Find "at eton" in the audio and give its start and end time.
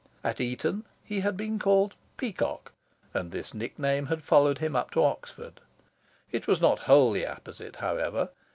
0.23-0.83